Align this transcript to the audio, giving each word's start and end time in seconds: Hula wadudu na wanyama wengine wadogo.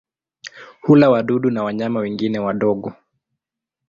Hula 0.81 1.09
wadudu 1.09 1.49
na 1.51 1.63
wanyama 1.63 1.99
wengine 1.99 2.39
wadogo. 2.39 2.93